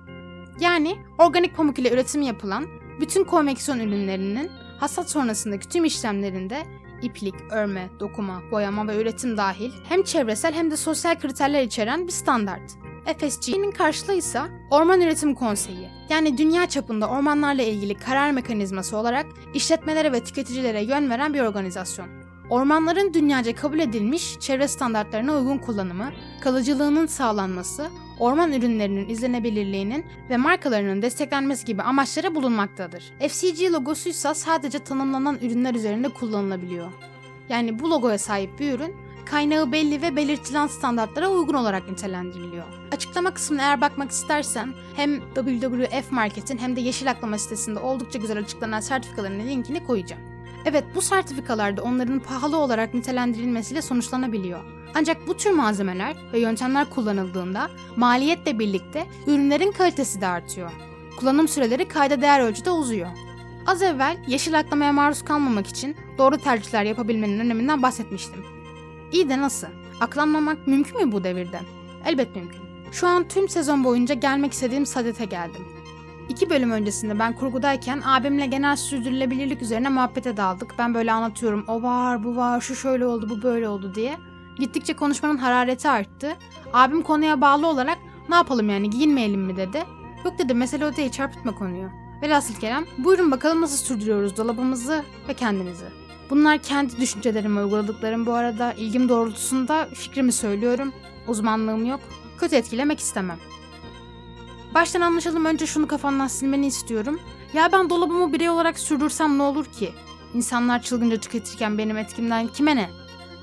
Yani 0.59 0.97
organik 1.17 1.55
pamuk 1.55 1.79
ile 1.79 1.91
üretim 1.91 2.21
yapılan 2.21 2.67
bütün 2.99 3.23
konveksiyon 3.23 3.79
ürünlerinin 3.79 4.51
hasat 4.79 5.09
sonrasındaki 5.09 5.69
tüm 5.69 5.85
işlemlerinde 5.85 6.63
iplik, 7.01 7.35
örme, 7.51 7.89
dokuma, 7.99 8.41
boyama 8.51 8.87
ve 8.87 9.01
üretim 9.01 9.37
dahil 9.37 9.71
hem 9.89 10.03
çevresel 10.03 10.53
hem 10.53 10.71
de 10.71 10.77
sosyal 10.77 11.19
kriterler 11.19 11.63
içeren 11.63 12.07
bir 12.07 12.11
standart. 12.11 12.71
FSG'nin 13.17 13.71
karşılığı 13.71 14.13
ise 14.13 14.41
Orman 14.71 15.01
Üretim 15.01 15.35
Konseyi. 15.35 15.89
Yani 16.09 16.37
dünya 16.37 16.69
çapında 16.69 17.09
ormanlarla 17.09 17.61
ilgili 17.61 17.95
karar 17.95 18.31
mekanizması 18.31 18.97
olarak 18.97 19.25
işletmelere 19.53 20.11
ve 20.11 20.23
tüketicilere 20.23 20.83
yön 20.83 21.09
veren 21.09 21.33
bir 21.33 21.41
organizasyon. 21.41 22.16
Ormanların 22.49 23.13
dünyaca 23.13 23.55
kabul 23.55 23.79
edilmiş 23.79 24.39
çevre 24.39 24.67
standartlarına 24.67 25.37
uygun 25.37 25.57
kullanımı, 25.57 26.11
kalıcılığının 26.41 27.05
sağlanması, 27.05 27.89
orman 28.19 28.53
ürünlerinin 28.53 29.09
izlenebilirliğinin 29.09 30.05
ve 30.29 30.37
markalarının 30.37 31.01
desteklenmesi 31.01 31.65
gibi 31.65 31.81
amaçları 31.81 32.35
bulunmaktadır. 32.35 33.03
FCG 33.27 33.73
logosu 33.73 34.09
ise 34.09 34.33
sadece 34.33 34.79
tanımlanan 34.79 35.37
ürünler 35.41 35.75
üzerinde 35.75 36.09
kullanılabiliyor. 36.09 36.91
Yani 37.49 37.79
bu 37.79 37.89
logoya 37.89 38.17
sahip 38.17 38.59
bir 38.59 38.73
ürün 38.73 38.95
kaynağı 39.25 39.71
belli 39.71 40.01
ve 40.01 40.15
belirtilen 40.15 40.67
standartlara 40.67 41.29
uygun 41.29 41.53
olarak 41.53 41.89
nitelendiriliyor. 41.89 42.65
Açıklama 42.91 43.33
kısmına 43.33 43.61
eğer 43.61 43.81
bakmak 43.81 44.11
istersen 44.11 44.73
hem 44.95 45.19
WWF 45.35 46.11
Market'in 46.11 46.57
hem 46.57 46.75
de 46.75 46.81
Yeşil 46.81 47.11
Aklama 47.11 47.37
sitesinde 47.37 47.79
oldukça 47.79 48.19
güzel 48.19 48.39
açıklanan 48.39 48.79
sertifikalarının 48.79 49.47
linkini 49.47 49.83
koyacağım. 49.85 50.36
Evet 50.69 50.83
bu 50.95 51.01
sertifikalarda 51.01 51.81
onların 51.81 52.19
pahalı 52.19 52.57
olarak 52.57 52.93
nitelendirilmesiyle 52.93 53.81
sonuçlanabiliyor. 53.81 54.59
Ancak 54.95 55.27
bu 55.27 55.37
tür 55.37 55.51
malzemeler 55.51 56.15
ve 56.33 56.39
yöntemler 56.39 56.89
kullanıldığında 56.89 57.69
maliyetle 57.95 58.59
birlikte 58.59 59.07
ürünlerin 59.27 59.71
kalitesi 59.71 60.21
de 60.21 60.27
artıyor. 60.27 60.71
Kullanım 61.19 61.47
süreleri 61.47 61.87
kayda 61.87 62.21
değer 62.21 62.39
ölçüde 62.39 62.71
uzuyor. 62.71 63.07
Az 63.65 63.81
evvel 63.81 64.17
yeşil 64.27 64.59
aklamaya 64.59 64.93
maruz 64.93 65.21
kalmamak 65.21 65.67
için 65.67 65.95
doğru 66.17 66.37
tercihler 66.37 66.83
yapabilmenin 66.83 67.39
öneminden 67.39 67.81
bahsetmiştim. 67.81 68.45
İyi 69.11 69.29
de 69.29 69.41
nasıl? 69.41 69.67
Aklanmamak 69.99 70.67
mümkün 70.67 71.05
mü 71.05 71.11
bu 71.11 71.23
devirde? 71.23 71.59
Elbet 72.05 72.35
mümkün. 72.35 72.61
Şu 72.91 73.07
an 73.07 73.27
tüm 73.27 73.49
sezon 73.49 73.83
boyunca 73.83 74.15
gelmek 74.15 74.53
istediğim 74.53 74.85
Sadet'e 74.85 75.25
geldim. 75.25 75.76
İki 76.29 76.49
bölüm 76.49 76.71
öncesinde 76.71 77.19
ben 77.19 77.33
kurgudayken 77.33 78.01
abimle 78.05 78.45
genel 78.45 78.75
sürdürülebilirlik 78.75 79.61
üzerine 79.61 79.89
muhabbete 79.89 80.37
daldık. 80.37 80.75
Ben 80.79 80.93
böyle 80.93 81.11
anlatıyorum 81.11 81.65
o 81.67 81.81
var 81.81 82.23
bu 82.23 82.35
var 82.35 82.61
şu 82.61 82.75
şöyle 82.75 83.05
oldu 83.05 83.29
bu 83.29 83.41
böyle 83.41 83.69
oldu 83.69 83.95
diye. 83.95 84.17
Gittikçe 84.59 84.93
konuşmanın 84.93 85.37
harareti 85.37 85.89
arttı. 85.89 86.33
Abim 86.73 87.01
konuya 87.01 87.41
bağlı 87.41 87.67
olarak 87.67 87.97
ne 88.29 88.35
yapalım 88.35 88.69
yani 88.69 88.89
giyinmeyelim 88.89 89.41
mi 89.41 89.57
dedi. 89.57 89.83
Yok 90.25 90.39
dedi 90.39 90.53
mesele 90.53 90.85
o 90.85 90.95
değil 90.95 91.11
çarpıtma 91.11 91.55
konuyu. 91.55 91.89
Velhasıl 92.21 92.55
Kerem 92.55 92.85
buyurun 92.97 93.31
bakalım 93.31 93.61
nasıl 93.61 93.85
sürdürüyoruz 93.85 94.37
dolabımızı 94.37 95.03
ve 95.29 95.33
kendimizi. 95.33 95.85
Bunlar 96.29 96.57
kendi 96.57 96.97
düşüncelerimi 96.97 97.59
uyguladıklarım 97.59 98.25
bu 98.25 98.33
arada 98.33 98.73
ilgim 98.73 99.09
doğrultusunda 99.09 99.87
fikrimi 99.93 100.31
söylüyorum. 100.31 100.93
Uzmanlığım 101.27 101.85
yok. 101.85 101.99
Kötü 102.37 102.55
etkilemek 102.55 102.99
istemem. 102.99 103.37
Baştan 104.75 105.01
anlaşalım 105.01 105.45
önce 105.45 105.65
şunu 105.65 105.87
kafandan 105.87 106.27
silmeni 106.27 106.67
istiyorum. 106.67 107.19
Ya 107.53 107.71
ben 107.71 107.89
dolabımı 107.89 108.33
birey 108.33 108.49
olarak 108.49 108.79
sürdürsem 108.79 109.37
ne 109.37 109.43
olur 109.43 109.65
ki? 109.65 109.93
İnsanlar 110.33 110.81
çılgınca 110.81 111.19
tüketirken 111.19 111.77
benim 111.77 111.97
etkimden 111.97 112.47
kime 112.47 112.75
ne? 112.75 112.89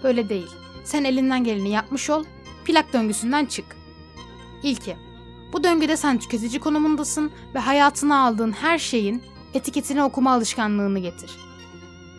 Böyle 0.03 0.29
değil. 0.29 0.51
Sen 0.85 1.05
elinden 1.05 1.45
geleni 1.45 1.71
yapmış 1.71 2.11
ol, 2.11 2.25
plak 2.65 2.93
döngüsünden 2.93 3.47
çık. 3.47 3.65
İlki, 4.63 4.97
bu 5.53 5.65
döngüde 5.65 5.97
sen 5.97 6.19
tüketici 6.19 6.61
konumundasın 6.61 7.33
ve 7.55 7.59
hayatına 7.59 8.25
aldığın 8.27 8.53
her 8.53 8.79
şeyin 8.79 9.23
etiketini 9.55 10.03
okuma 10.03 10.33
alışkanlığını 10.33 10.99
getir. 10.99 11.31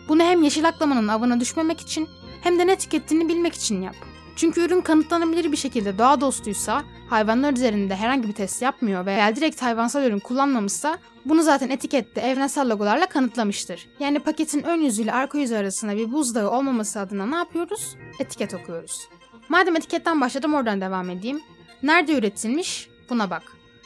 Bunu 0.08 0.22
hem 0.22 0.42
yeşil 0.42 0.68
aklamanın 0.68 1.08
avına 1.08 1.40
düşmemek 1.40 1.80
için 1.80 2.08
hem 2.40 2.58
de 2.58 2.66
ne 2.66 2.76
tükettiğini 2.76 3.28
bilmek 3.28 3.54
için 3.54 3.82
yap. 3.82 3.96
Çünkü 4.36 4.60
ürün 4.60 4.80
kanıtlanabilir 4.80 5.52
bir 5.52 5.56
şekilde 5.56 5.98
doğa 5.98 6.20
dostuysa, 6.20 6.84
hayvanlar 7.10 7.52
üzerinde 7.52 7.96
herhangi 7.96 8.28
bir 8.28 8.32
test 8.32 8.62
yapmıyor 8.62 9.06
veya 9.06 9.36
direkt 9.36 9.62
hayvansal 9.62 10.04
ürün 10.04 10.18
kullanmamışsa 10.18 10.98
bunu 11.24 11.42
zaten 11.42 11.70
etikette 11.70 12.20
evrensel 12.20 12.70
logolarla 12.70 13.06
kanıtlamıştır. 13.06 13.88
Yani 14.00 14.18
paketin 14.18 14.62
ön 14.62 14.80
yüzüyle 14.80 15.12
arka 15.12 15.38
yüzü 15.38 15.56
arasında 15.56 15.96
bir 15.96 16.12
buzdağı 16.12 16.50
olmaması 16.50 17.00
adına 17.00 17.26
ne 17.26 17.36
yapıyoruz? 17.36 17.96
Etiket 18.20 18.54
okuyoruz. 18.54 19.08
Madem 19.48 19.76
etiketten 19.76 20.20
başladım 20.20 20.54
oradan 20.54 20.80
devam 20.80 21.10
edeyim. 21.10 21.40
Nerede 21.82 22.18
üretilmiş? 22.18 22.88
Buna 23.10 23.30
bak. 23.30 23.42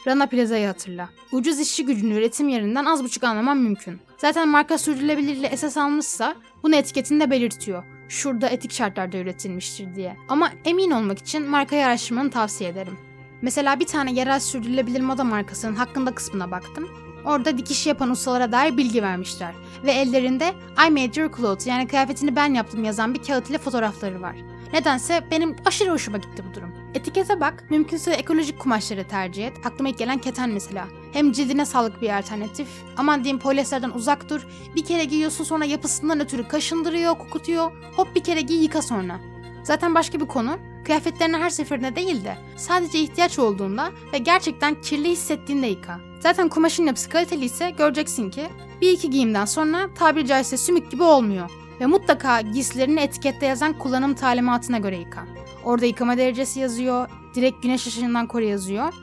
Rana 0.07 0.25
Plaza'yı 0.25 0.67
hatırla. 0.67 1.09
Ucuz 1.31 1.59
işçi 1.59 1.85
gücünü 1.85 2.13
üretim 2.13 2.49
yerinden 2.49 2.85
az 2.85 3.03
buçuk 3.03 3.23
anlamam 3.23 3.59
mümkün. 3.59 3.99
Zaten 4.17 4.47
marka 4.47 4.77
sürdürülebilirliği 4.77 5.45
esas 5.51 5.77
almışsa 5.77 6.35
bunu 6.63 6.75
etiketinde 6.75 7.31
belirtiyor. 7.31 7.83
Şurada 8.09 8.49
etik 8.49 8.71
şartlarda 8.73 9.17
üretilmiştir 9.17 9.95
diye. 9.95 10.17
Ama 10.29 10.51
emin 10.65 10.91
olmak 10.91 11.19
için 11.19 11.43
markayı 11.43 11.85
araştırmanı 11.85 12.31
tavsiye 12.31 12.69
ederim. 12.69 13.10
Mesela 13.41 13.79
bir 13.79 13.85
tane 13.85 14.11
yerel 14.11 14.39
sürdürülebilir 14.39 15.01
moda 15.01 15.23
markasının 15.23 15.75
hakkında 15.75 16.15
kısmına 16.15 16.51
baktım. 16.51 16.89
Orada 17.25 17.57
dikiş 17.57 17.87
yapan 17.87 18.09
ustalara 18.09 18.51
dair 18.51 18.77
bilgi 18.77 19.03
vermişler. 19.03 19.55
Ve 19.83 19.91
ellerinde 19.91 20.53
I 20.87 20.91
made 20.91 21.19
your 21.21 21.31
clothes 21.37 21.67
yani 21.67 21.87
kıyafetini 21.87 22.35
ben 22.35 22.53
yaptım 22.53 22.83
yazan 22.83 23.13
bir 23.13 23.23
kağıt 23.23 23.49
ile 23.49 23.57
fotoğrafları 23.57 24.21
var. 24.21 24.35
Nedense 24.73 25.23
benim 25.31 25.55
aşırı 25.65 25.91
hoşuma 25.91 26.17
gitti 26.17 26.43
bu 26.49 26.55
durum. 26.55 26.71
Etikete 26.93 27.39
bak, 27.39 27.63
mümkünse 27.69 28.11
ekolojik 28.11 28.59
kumaşları 28.59 29.07
tercih 29.07 29.47
et. 29.47 29.53
Aklıma 29.65 29.89
ilk 29.89 29.97
gelen 29.97 30.17
keten 30.17 30.49
mesela. 30.49 30.87
Hem 31.13 31.31
cildine 31.31 31.65
sağlıklı 31.65 32.01
bir 32.01 32.17
alternatif. 32.17 32.67
Aman 32.97 33.23
diyeyim 33.23 33.39
polyesterden 33.39 33.89
uzak 33.89 34.29
dur. 34.29 34.47
Bir 34.75 34.85
kere 34.85 35.03
giyiyorsun 35.03 35.43
sonra 35.43 35.65
yapısından 35.65 36.19
ötürü 36.19 36.47
kaşındırıyor, 36.47 37.17
kokutuyor. 37.17 37.71
Hop 37.95 38.15
bir 38.15 38.23
kere 38.23 38.41
giy 38.41 38.63
yıka 38.63 38.81
sonra. 38.81 39.19
Zaten 39.63 39.95
başka 39.95 40.19
bir 40.19 40.27
konu. 40.27 40.57
Kıyafetlerini 40.85 41.37
her 41.37 41.49
seferinde 41.49 41.95
değil 41.95 42.23
de 42.23 42.37
sadece 42.57 42.99
ihtiyaç 42.99 43.39
olduğunda 43.39 43.91
ve 44.13 44.17
gerçekten 44.17 44.81
kirli 44.81 45.09
hissettiğinde 45.09 45.67
yıka. 45.67 45.99
Zaten 46.19 46.49
kumaşın 46.49 46.85
yapısı 46.85 47.09
kaliteli 47.09 47.45
ise 47.45 47.69
göreceksin 47.69 48.29
ki 48.29 48.49
bir 48.81 48.91
iki 48.91 49.09
giyimden 49.09 49.45
sonra 49.45 49.89
tabiri 49.95 50.27
caizse 50.27 50.57
sümük 50.57 50.91
gibi 50.91 51.03
olmuyor. 51.03 51.49
Ve 51.79 51.85
mutlaka 51.85 52.41
giysilerini 52.41 52.99
etikette 52.99 53.45
yazan 53.45 53.73
kullanım 53.73 54.13
talimatına 54.13 54.77
göre 54.77 54.97
yıka. 54.97 55.25
Orada 55.63 55.85
yıkama 55.85 56.17
derecesi 56.17 56.59
yazıyor, 56.59 57.09
direkt 57.35 57.63
güneş 57.63 57.87
ışığından 57.87 58.27
koru 58.27 58.43
yazıyor 58.43 58.93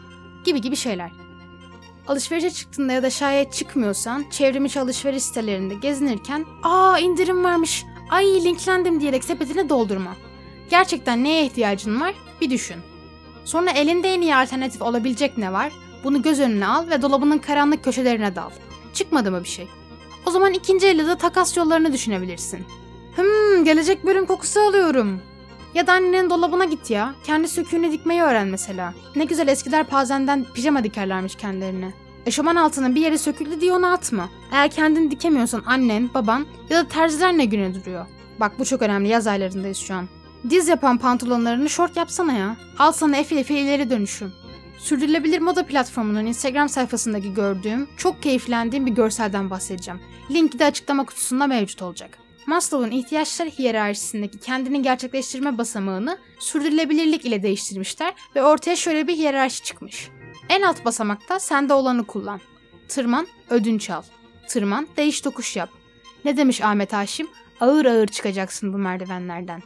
gibi 0.44 0.60
gibi 0.60 0.76
şeyler. 0.76 1.10
Alışverişe 2.06 2.50
çıktığında 2.50 2.92
ya 2.92 3.02
da 3.02 3.10
şayet 3.10 3.52
çıkmıyorsan 3.52 4.24
çevrimiçi 4.30 4.80
alışveriş 4.80 5.22
sitelerinde 5.22 5.74
gezinirken 5.74 6.44
''Aa 6.62 6.98
indirim 6.98 7.44
varmış, 7.44 7.84
ay 8.10 8.44
linklendim'' 8.44 9.00
diyerek 9.00 9.24
sepetine 9.24 9.68
doldurma. 9.68 10.16
Gerçekten 10.70 11.24
neye 11.24 11.44
ihtiyacın 11.46 12.00
var? 12.00 12.14
Bir 12.40 12.50
düşün. 12.50 12.76
Sonra 13.44 13.70
elinde 13.70 14.14
en 14.14 14.20
iyi 14.20 14.36
alternatif 14.36 14.82
olabilecek 14.82 15.38
ne 15.38 15.52
var? 15.52 15.72
Bunu 16.04 16.22
göz 16.22 16.40
önüne 16.40 16.66
al 16.66 16.90
ve 16.90 17.02
dolabının 17.02 17.38
karanlık 17.38 17.84
köşelerine 17.84 18.36
dal. 18.36 18.50
Çıkmadı 18.92 19.30
mı 19.30 19.40
bir 19.44 19.48
şey? 19.48 19.68
O 20.26 20.30
zaman 20.30 20.52
ikinci 20.52 20.86
elde 20.86 21.06
de 21.06 21.18
takas 21.18 21.56
yollarını 21.56 21.92
düşünebilirsin. 21.92 22.64
Hmm 23.16 23.64
gelecek 23.64 24.06
bölüm 24.06 24.26
kokusu 24.26 24.60
alıyorum. 24.60 25.20
Ya 25.74 25.86
da 25.86 25.92
annenin 25.92 26.30
dolabına 26.30 26.64
git 26.64 26.90
ya. 26.90 27.14
Kendi 27.24 27.48
söküğünü 27.48 27.92
dikmeyi 27.92 28.22
öğren 28.22 28.48
mesela. 28.48 28.94
Ne 29.16 29.24
güzel 29.24 29.48
eskiler 29.48 29.86
pazenden 29.86 30.46
pijama 30.54 30.84
dikerlermiş 30.84 31.34
kendilerine. 31.34 31.92
Eşofman 32.26 32.56
altının 32.56 32.94
bir 32.94 33.00
yeri 33.00 33.18
söküldü 33.18 33.60
diye 33.60 33.72
onu 33.72 33.86
atma. 33.86 34.28
Eğer 34.52 34.70
kendini 34.70 35.10
dikemiyorsan 35.10 35.62
annen, 35.66 36.10
baban 36.14 36.46
ya 36.70 36.78
da 36.78 36.88
terziler 36.88 37.38
ne 37.38 37.44
güne 37.44 37.74
duruyor. 37.74 38.06
Bak 38.40 38.58
bu 38.58 38.64
çok 38.64 38.82
önemli 38.82 39.08
yaz 39.08 39.26
aylarındayız 39.26 39.78
şu 39.78 39.94
an. 39.94 40.08
Diz 40.50 40.68
yapan 40.68 40.98
pantolonlarını 40.98 41.70
şort 41.70 41.96
yapsana 41.96 42.32
ya. 42.32 42.56
Al 42.78 42.92
sana 42.92 43.16
efil 43.16 43.36
efil 43.36 43.56
ileri 43.56 43.90
dönüşüm. 43.90 44.32
Sürdürülebilir 44.78 45.38
moda 45.38 45.66
platformunun 45.66 46.26
Instagram 46.26 46.68
sayfasındaki 46.68 47.34
gördüğüm, 47.34 47.88
çok 47.96 48.22
keyiflendiğim 48.22 48.86
bir 48.86 48.92
görselden 48.92 49.50
bahsedeceğim. 49.50 50.00
Linki 50.30 50.58
de 50.58 50.64
açıklama 50.64 51.04
kutusunda 51.04 51.46
mevcut 51.46 51.82
olacak. 51.82 52.18
Maslow'un 52.46 52.90
ihtiyaçlar 52.90 53.48
hiyerarşisindeki 53.48 54.38
kendini 54.38 54.82
gerçekleştirme 54.82 55.58
basamağını 55.58 56.18
sürdürülebilirlik 56.38 57.24
ile 57.24 57.42
değiştirmişler 57.42 58.14
ve 58.36 58.42
ortaya 58.42 58.76
şöyle 58.76 59.06
bir 59.06 59.16
hiyerarşi 59.16 59.62
çıkmış. 59.62 60.08
En 60.48 60.62
alt 60.62 60.84
basamakta 60.84 61.40
sende 61.40 61.74
olanı 61.74 62.06
kullan. 62.06 62.40
Tırman, 62.88 63.26
ödünç 63.50 63.90
al. 63.90 64.02
Tırman, 64.48 64.88
değiş 64.96 65.20
tokuş 65.20 65.56
yap. 65.56 65.70
Ne 66.24 66.36
demiş 66.36 66.60
Ahmet 66.60 66.92
Haşim? 66.92 67.28
Ağır 67.60 67.84
ağır 67.84 68.06
çıkacaksın 68.06 68.72
bu 68.72 68.78
merdivenlerden. 68.78 69.62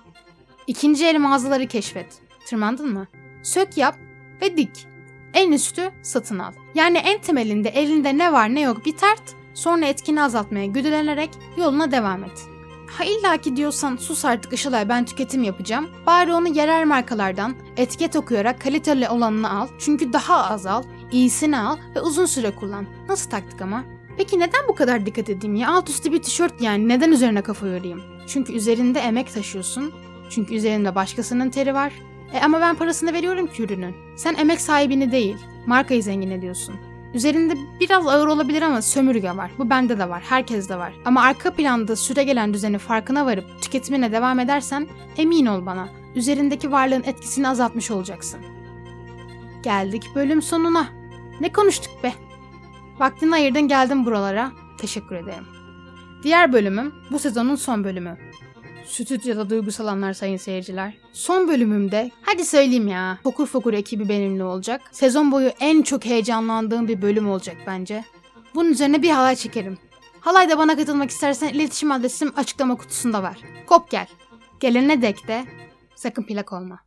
İkinci 0.67 1.07
el 1.07 1.19
mağazaları 1.19 1.67
keşfet. 1.67 2.07
Tırmandın 2.47 2.93
mı? 2.93 3.07
Sök 3.43 3.77
yap 3.77 3.97
ve 4.43 4.57
dik. 4.57 4.87
En 5.35 5.53
üstü 5.53 5.91
satın 6.03 6.39
al. 6.39 6.53
Yani 6.75 6.99
en 6.99 7.21
temelinde 7.21 7.69
elinde 7.69 8.19
ne 8.19 8.33
var 8.33 8.55
ne 8.55 8.61
yok 8.61 8.87
bir 8.87 8.97
tart, 8.97 9.23
sonra 9.55 9.87
etkini 9.87 10.23
azaltmaya 10.23 10.67
güdülenerek 10.67 11.31
yoluna 11.57 11.93
devam 11.93 12.25
et. 12.25 12.47
Ha 12.99 13.05
illaki 13.05 13.57
diyorsan 13.57 13.97
sus 13.97 14.25
artık 14.25 14.53
Işılay 14.53 14.89
ben 14.89 15.05
tüketim 15.05 15.43
yapacağım. 15.43 15.91
Bari 16.07 16.35
onu 16.35 16.49
yerel 16.49 16.87
markalardan 16.87 17.55
etiket 17.77 18.17
okuyarak 18.17 18.61
kaliteli 18.61 19.09
olanını 19.09 19.61
al. 19.61 19.69
Çünkü 19.79 20.13
daha 20.13 20.51
az 20.51 20.67
al, 20.67 20.83
iyisini 21.13 21.59
al 21.59 21.77
ve 21.97 22.01
uzun 22.01 22.27
süre 22.27 22.55
kullan. 22.55 22.87
Nasıl 23.09 23.31
taktik 23.31 23.63
ama? 23.63 23.85
Peki 24.17 24.41
neden 24.41 24.69
bu 24.69 24.75
kadar 24.75 25.07
dikkat 25.07 25.31
edeyim 25.31 25.55
ya? 25.55 25.71
Alt 25.71 25.89
üstü 25.91 26.13
bir 26.13 26.23
tişört 26.23 26.61
yani 26.61 26.89
neden 26.89 27.13
üzerine 27.13 27.43
kafa 27.43 27.67
yorayım? 27.67 28.03
Çünkü 28.27 28.53
üzerinde 28.53 29.01
emek 29.01 29.35
taşıyorsun. 29.35 29.93
Çünkü 30.35 30.55
üzerinde 30.55 30.95
başkasının 30.95 31.51
teri 31.51 31.75
var. 31.75 31.93
E 32.33 32.41
ama 32.41 32.61
ben 32.61 32.75
parasını 32.75 33.13
veriyorum 33.13 33.47
ki 33.47 33.63
ürünün. 33.63 33.95
Sen 34.17 34.35
emek 34.35 34.61
sahibini 34.61 35.13
değil, 35.13 35.37
markayı 35.67 36.03
zengin 36.03 36.31
ediyorsun. 36.31 36.75
Üzerinde 37.15 37.55
biraz 37.81 38.07
ağır 38.07 38.27
olabilir 38.27 38.63
ama 38.63 38.83
sömürge 38.83 39.37
var. 39.37 39.51
Bu 39.59 39.71
bende 39.71 39.99
de 39.99 40.09
var, 40.09 40.23
herkeste 40.23 40.79
var. 40.79 40.93
Ama 41.05 41.23
arka 41.23 41.51
planda 41.55 41.97
süre 41.97 42.25
gelen 42.25 42.55
düzeni 42.55 42.79
farkına 42.79 43.27
varıp 43.27 43.63
tüketimine 43.63 44.13
devam 44.13 44.41
edersen 44.41 44.89
emin 45.17 45.47
ol 45.47 45.67
bana 45.67 45.89
üzerindeki 46.15 46.73
varlığın 46.73 47.03
etkisini 47.03 47.49
azaltmış 47.49 47.91
olacaksın. 47.91 48.41
Geldik 49.63 50.05
bölüm 50.15 50.43
sonuna. 50.43 50.89
Ne 51.41 51.53
konuştuk 51.53 52.03
be? 52.03 52.13
Vaktini 52.99 53.35
ayırdın 53.35 53.69
geldin 53.69 54.07
buralara. 54.07 54.53
Teşekkür 54.79 55.17
ederim. 55.17 55.45
Diğer 56.23 56.53
bölümüm 56.53 56.95
bu 57.11 57.19
sezonun 57.19 57.57
son 57.57 57.85
bölümü. 57.85 58.19
Stüdyoda 58.87 59.51
duygusal 59.51 59.87
anlar 59.87 60.13
sayın 60.13 60.37
seyirciler. 60.37 60.95
Son 61.13 61.49
bölümümde 61.49 62.11
hadi 62.23 62.45
söyleyeyim 62.45 62.89
ya 62.89 63.19
Fokur 63.23 63.47
Fokur 63.47 63.75
ekibi 63.75 64.09
benimle 64.09 64.45
olacak. 64.45 64.81
Sezon 64.93 65.33
boyu 65.33 65.51
en 65.61 65.83
çok 65.83 66.05
heyecanlandığım 66.05 66.89
bir 66.89 67.03
bölüm 67.03 67.31
olacak 67.31 67.57
bence. 67.67 68.05
Bunun 68.55 68.71
üzerine 68.71 69.03
bir 69.03 69.11
halay 69.11 69.37
çekerim. 69.37 69.79
Halayda 70.21 70.59
bana 70.59 70.77
katılmak 70.77 71.11
istersen 71.11 71.49
iletişim 71.49 71.93
adresim 71.93 72.33
açıklama 72.37 72.77
kutusunda 72.77 73.23
var. 73.23 73.37
Kop 73.67 73.91
gel. 73.91 74.07
Gelene 74.61 75.03
dek 75.03 75.29
de 75.29 75.45
sakın 75.95 76.23
plak 76.23 76.53
olma. 76.53 76.79